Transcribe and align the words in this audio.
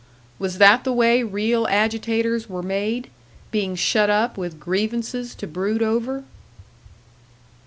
Was 0.39 0.57
that 0.57 0.83
the 0.83 0.91
way 0.91 1.21
real 1.21 1.67
agitators 1.67 2.49
were 2.49 2.63
made 2.63 3.11
being 3.51 3.75
shut 3.75 4.09
up 4.09 4.35
with 4.35 4.59
grievances 4.59 5.35
to 5.35 5.45
brood 5.45 5.83
over? 5.83 6.23